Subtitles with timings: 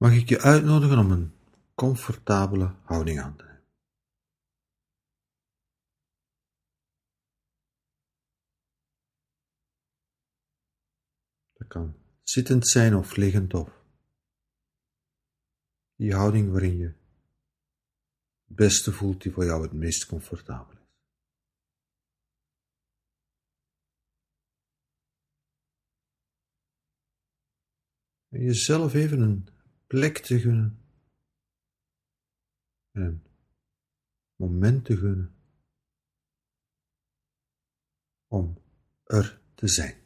[0.00, 1.32] mag ik je uitnodigen om een
[1.74, 3.64] comfortabele houding aan te nemen.
[11.52, 13.84] Dat kan zittend zijn of liggend of
[15.96, 20.78] die houding waarin je het beste voelt die voor jou het meest comfortabel is.
[28.28, 29.59] En jezelf even een
[29.90, 30.78] plek te gunnen.
[32.90, 33.22] En een
[34.36, 35.34] moment te gunnen.
[38.26, 38.62] Om
[39.04, 39.98] er te zijn.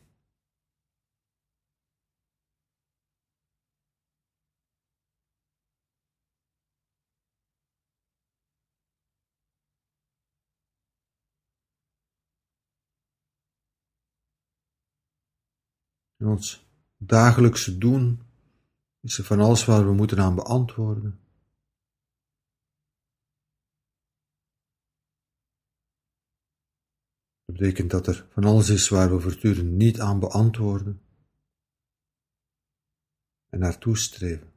[16.16, 16.66] In ons
[16.96, 18.23] dagelijkse doen
[19.04, 21.20] is er van alles waar we moeten aan beantwoorden.
[27.44, 31.02] Dat betekent dat er van alles is waar we voortdurend niet aan beantwoorden
[33.48, 34.53] en naartoe streven.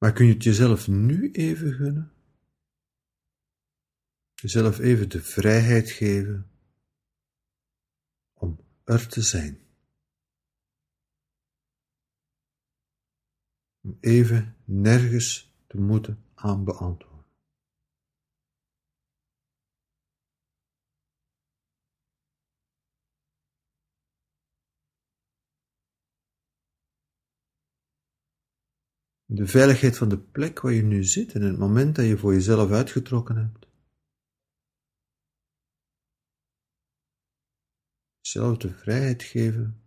[0.00, 2.12] Maar kun je het jezelf nu even gunnen?
[4.34, 6.50] Jezelf even de vrijheid geven
[8.32, 9.58] om er te zijn.
[13.80, 17.09] Om even nergens te moeten aan beantwoorden.
[29.32, 32.32] De veiligheid van de plek waar je nu zit en het moment dat je voor
[32.32, 33.66] jezelf uitgetrokken hebt.
[38.20, 39.82] Jezelf de vrijheid geven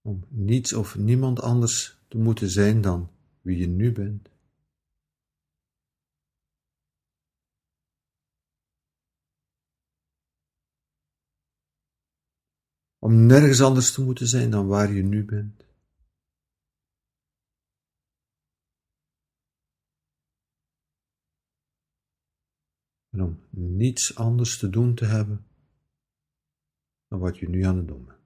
[0.00, 3.10] om niets of niemand anders te moeten zijn dan
[3.40, 4.30] wie je nu bent.
[12.98, 15.61] Om nergens anders te moeten zijn dan waar je nu bent.
[23.12, 25.46] En om niets anders te doen te hebben
[27.08, 28.20] dan wat je nu aan het doen bent.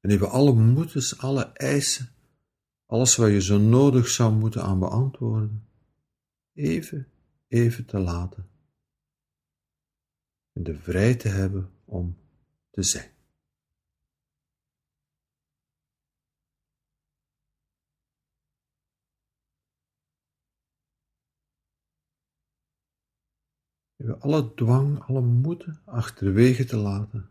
[0.00, 2.08] En even alle moeders, alle eisen,
[2.86, 5.68] alles wat je zo nodig zou moeten aan beantwoorden,
[6.52, 7.08] even,
[7.48, 8.51] even te laten
[10.52, 12.16] en de vrijheid te hebben om
[12.70, 13.10] te zijn.
[23.96, 27.30] We alle dwang, alle moeten achterwege te laten.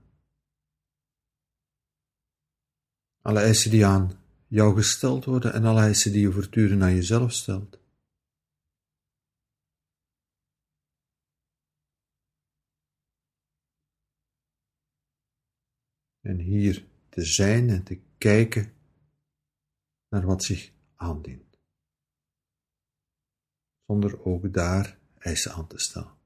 [3.22, 4.12] Alle eisen die aan
[4.48, 7.81] jou gesteld worden en alle eisen die je voortdurend aan jezelf stelt.
[16.31, 18.74] En hier te zijn en te kijken
[20.09, 21.58] naar wat zich aandient,
[23.86, 26.20] zonder ook daar eisen aan te stellen.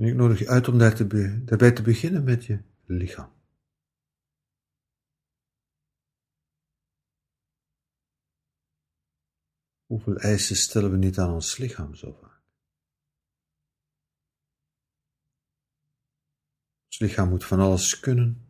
[0.00, 1.06] En ik nodig je uit om daar te
[1.44, 3.32] daarbij te beginnen met je lichaam.
[9.86, 12.42] Hoeveel eisen stellen we niet aan ons lichaam zo vaak?
[16.86, 18.48] Ons lichaam moet van alles kunnen.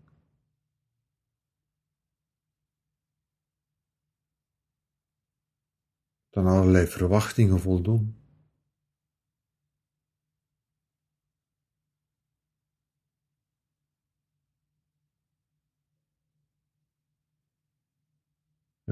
[6.28, 8.19] Dan allerlei verwachtingen voldoen.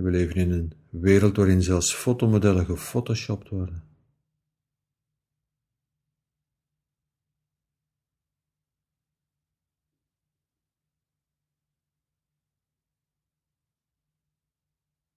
[0.02, 3.82] We leven in een wereld waarin zelfs fotomodellen gefotoshopt worden.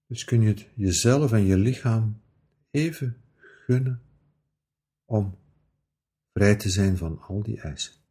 [0.06, 2.22] Dus kun je het jezelf en je lichaam
[2.70, 3.22] even
[3.66, 4.02] gunnen
[5.04, 5.38] om
[6.32, 8.02] vrij te zijn van al die eisen.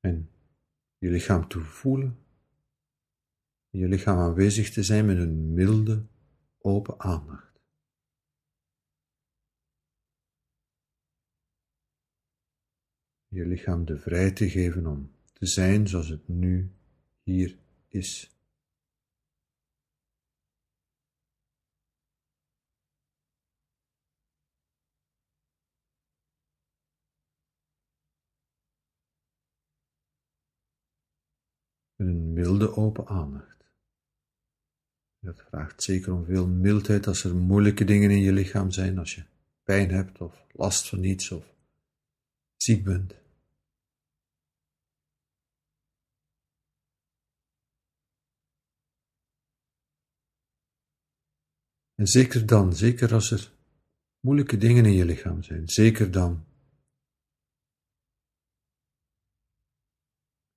[0.00, 0.30] En
[1.00, 2.18] je lichaam te voelen,
[3.70, 6.06] je lichaam aanwezig te zijn met een milde,
[6.58, 7.60] open aandacht.
[13.28, 16.72] Je lichaam de vrijheid te geven om te zijn zoals het nu
[17.22, 17.58] hier
[17.88, 18.39] is.
[32.40, 33.64] Milde open aandacht.
[35.18, 39.14] Dat vraagt zeker om veel mildheid als er moeilijke dingen in je lichaam zijn, als
[39.14, 39.24] je
[39.62, 41.54] pijn hebt of last van iets of
[42.56, 43.18] ziek bent.
[51.94, 53.52] En zeker dan, zeker als er
[54.20, 56.44] moeilijke dingen in je lichaam zijn, zeker dan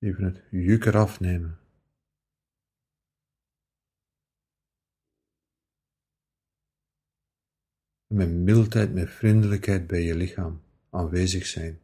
[0.04, 1.63] Even het juk eraf nemen.
[8.14, 11.80] Met mildheid, met vriendelijkheid bij je lichaam aanwezig zijn.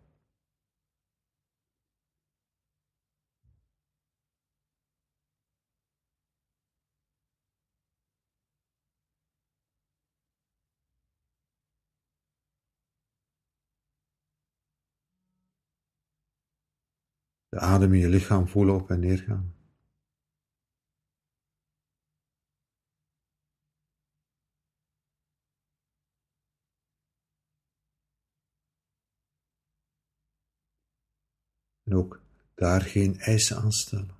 [17.49, 19.61] De adem in je lichaam voelen op en neer gaan.
[31.91, 32.23] En ook
[32.61, 34.19] daar geen eisen aan stellen.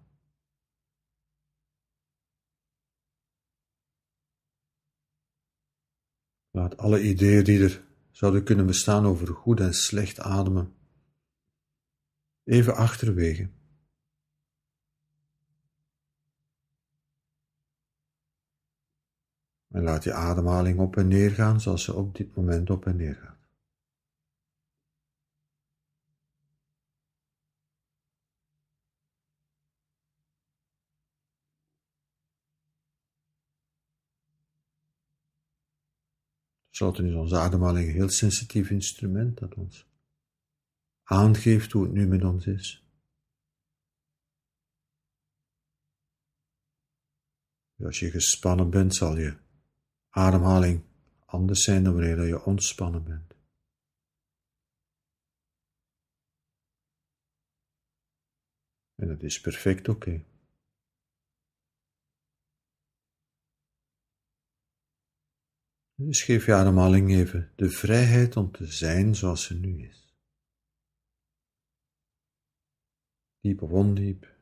[6.51, 10.75] Laat alle ideeën die er zouden kunnen bestaan over goed en slecht ademen
[12.45, 13.51] even achterwege
[19.71, 22.97] En laat je ademhaling op en neer gaan zoals ze op dit moment op en
[22.97, 23.40] neer gaat.
[36.81, 39.87] Tenslotte is onze ademhaling een heel sensitief instrument dat ons
[41.03, 42.85] aangeeft hoe het nu met ons is.
[47.85, 49.37] Als je gespannen bent, zal je
[50.09, 50.83] ademhaling
[51.27, 53.35] anders zijn dan wanneer je ontspannen bent.
[58.95, 60.30] En dat is perfect oké.
[66.03, 70.15] Dus geef je ademhaling even de vrijheid om te zijn zoals ze nu is.
[73.41, 74.35] diep of ondiep,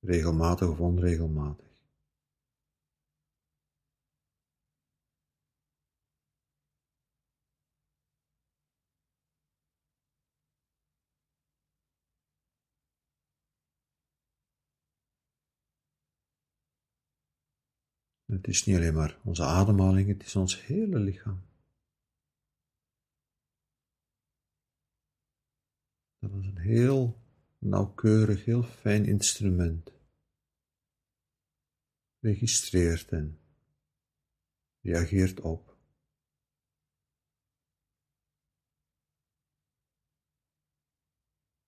[0.00, 1.67] regelmatig of onregelmatig.
[18.38, 21.42] Het is niet alleen maar onze ademhaling, het is ons hele lichaam.
[26.18, 27.20] Dat is een heel
[27.58, 29.92] nauwkeurig, heel fijn instrument.
[32.18, 33.38] Registreert en
[34.80, 35.76] reageert op.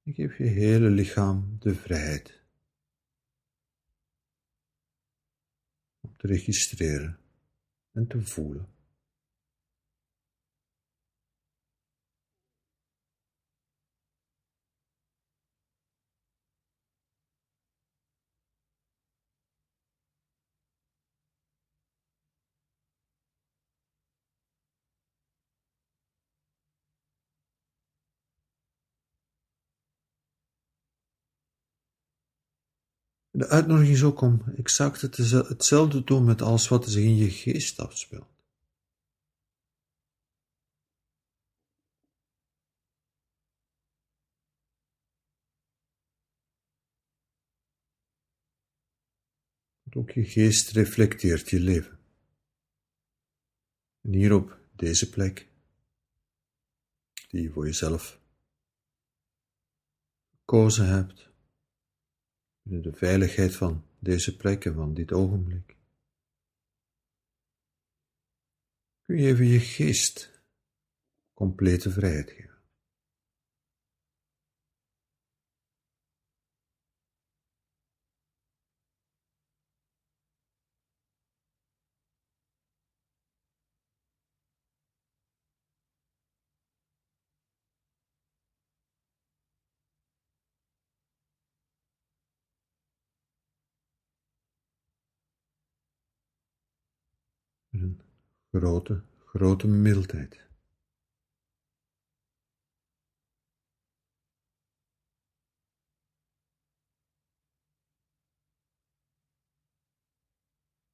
[0.02, 2.39] En geef je hele lichaam de vrijheid
[6.20, 7.18] te registreren
[7.92, 8.66] en te voelen.
[33.40, 37.30] De uitnodiging is ook om exact hetzelfde te doen met alles wat zich in je
[37.30, 38.28] geest afspeelt.
[49.82, 51.98] Want ook je geest reflecteert je leven.
[54.00, 55.48] En hier op deze plek,
[57.28, 58.20] die je voor jezelf
[60.30, 61.29] gekozen hebt,
[62.78, 65.76] de veiligheid van deze plek en van dit ogenblik,
[69.02, 70.42] kun je even je geest
[71.32, 72.50] complete vrijheid geven.
[97.72, 98.00] een
[98.50, 100.48] grote, grote mildheid.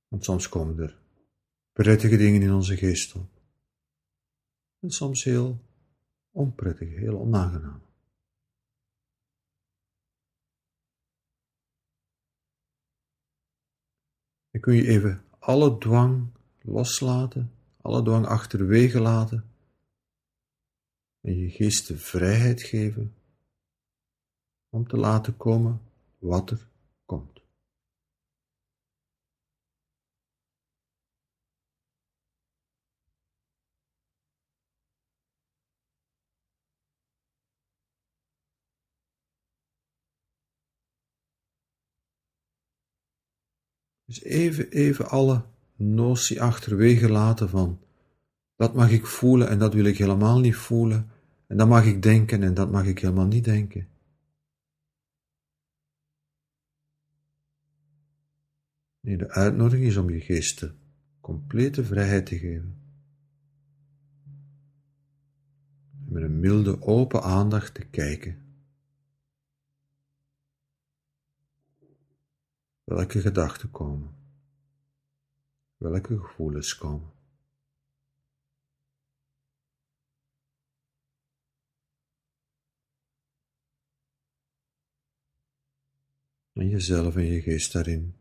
[0.08, 0.98] Want soms komen er
[1.72, 3.30] prettige dingen in onze geest op.
[4.78, 5.58] En soms heel
[6.30, 7.84] onprettige, heel onaangenaam.
[14.50, 16.35] Dan kun je even alle dwang
[16.66, 19.44] loslaten, alle dwang achterwege laten
[21.20, 23.14] en je geest de vrijheid geven
[24.68, 25.80] om te laten komen
[26.18, 26.68] wat er
[27.04, 27.36] komt.
[44.04, 45.44] Dus even, even alle
[45.76, 47.80] notie achterwege laten van
[48.56, 51.10] dat mag ik voelen en dat wil ik helemaal niet voelen,
[51.46, 53.88] en dat mag ik denken en dat mag ik helemaal niet denken.
[59.00, 60.72] Nee, de uitnodiging is om je geest de
[61.20, 62.76] complete vrijheid te geven.
[66.06, 68.44] En met een milde, open aandacht te kijken.
[72.84, 74.16] Welke gedachten komen
[75.76, 77.14] welke gevoelens komen.
[86.52, 88.16] En jezelf en je geest daarin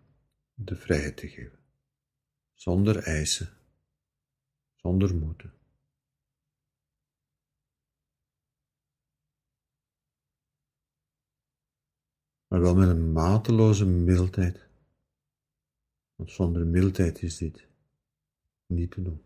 [0.54, 1.60] de vrijheid te geven,
[2.54, 3.50] zonder eisen,
[4.76, 5.54] zonder moeten.
[12.48, 14.65] Maar wel met een mateloze mildheid
[16.16, 17.68] want zonder mildheid is dit
[18.66, 19.22] niet te doen.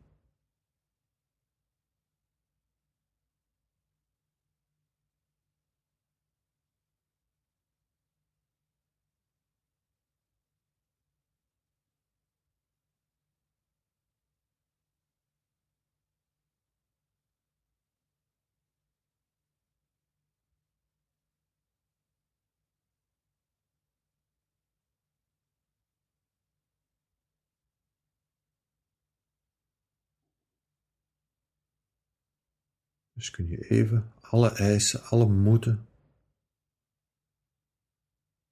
[33.19, 35.87] Dus kun je even alle eisen, alle moeten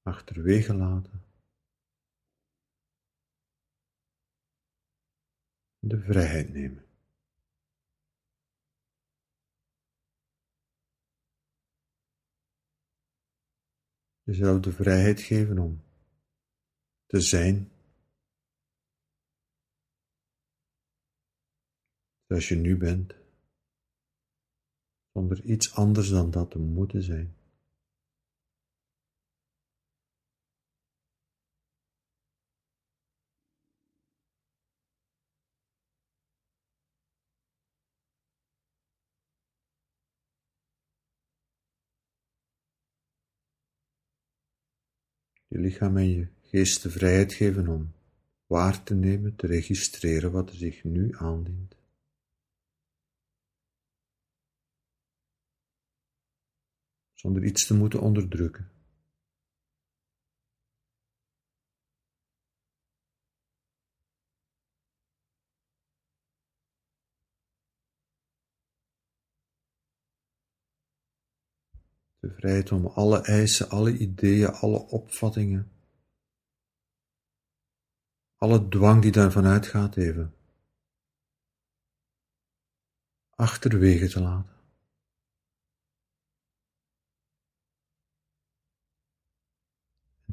[0.02, 1.24] achterwege laten.
[5.80, 6.86] De vrijheid nemen.
[14.24, 15.84] Jezelf de vrijheid geven om
[17.06, 17.72] te zijn
[22.26, 23.27] zoals je nu bent
[25.18, 27.36] zonder iets anders dan dat te moeten zijn.
[45.48, 47.94] Je lichaam en je geest de vrijheid geven om
[48.46, 51.77] waar te nemen, te registreren wat er zich nu aandient.
[57.28, 58.72] Zonder iets te moeten onderdrukken.
[72.20, 75.72] De vrijheid om alle eisen, alle ideeën, alle opvattingen,
[78.36, 80.36] alle dwang die daarvan uitgaat even
[83.30, 84.57] achterwege te laten.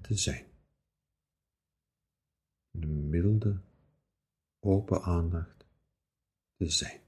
[0.05, 0.47] Te zijn.
[3.11, 3.61] milde,
[4.61, 5.67] open aandacht
[6.57, 7.04] te zijn.